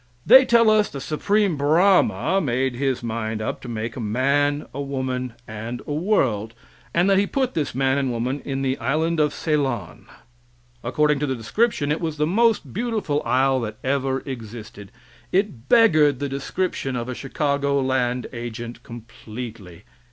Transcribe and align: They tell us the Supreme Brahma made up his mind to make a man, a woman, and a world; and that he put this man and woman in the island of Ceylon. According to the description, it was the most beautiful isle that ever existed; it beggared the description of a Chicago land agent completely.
They 0.25 0.45
tell 0.45 0.71
us 0.71 0.89
the 0.89 0.99
Supreme 0.99 1.57
Brahma 1.57 2.41
made 2.41 2.73
up 2.73 2.79
his 2.79 3.03
mind 3.03 3.43
to 3.61 3.67
make 3.67 3.95
a 3.95 3.99
man, 3.99 4.65
a 4.73 4.81
woman, 4.81 5.33
and 5.47 5.83
a 5.85 5.93
world; 5.93 6.55
and 6.91 7.07
that 7.07 7.19
he 7.19 7.27
put 7.27 7.53
this 7.53 7.75
man 7.75 7.99
and 7.99 8.09
woman 8.09 8.39
in 8.43 8.63
the 8.63 8.79
island 8.79 9.19
of 9.19 9.31
Ceylon. 9.31 10.07
According 10.83 11.19
to 11.19 11.27
the 11.27 11.35
description, 11.35 11.91
it 11.91 12.01
was 12.01 12.17
the 12.17 12.25
most 12.25 12.73
beautiful 12.73 13.21
isle 13.27 13.59
that 13.59 13.77
ever 13.83 14.21
existed; 14.21 14.91
it 15.31 15.69
beggared 15.69 16.17
the 16.17 16.27
description 16.27 16.95
of 16.95 17.07
a 17.07 17.13
Chicago 17.13 17.79
land 17.79 18.25
agent 18.33 18.81
completely. 18.81 19.83